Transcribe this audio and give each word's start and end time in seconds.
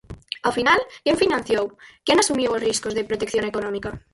¿Ao 0.45 0.55
final 0.57 0.79
quen 1.03 1.21
financiou, 1.23 1.65
quen 2.05 2.17
asumiu 2.19 2.49
os 2.55 2.63
riscos 2.67 2.95
de 2.97 3.07
protección 3.09 3.43
económica? 3.51 3.89